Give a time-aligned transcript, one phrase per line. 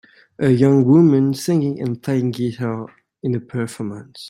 [0.39, 2.87] A young woman singing and playing guitar
[3.21, 4.19] in a performance.